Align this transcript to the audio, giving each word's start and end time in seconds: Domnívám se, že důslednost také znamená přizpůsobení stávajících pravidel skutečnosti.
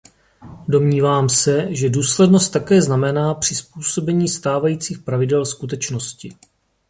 Domnívám 0.67 1.29
se, 1.29 1.75
že 1.75 1.89
důslednost 1.89 2.49
také 2.51 2.81
znamená 2.81 3.33
přizpůsobení 3.33 4.27
stávajících 4.27 4.99
pravidel 4.99 5.45
skutečnosti. 5.45 6.35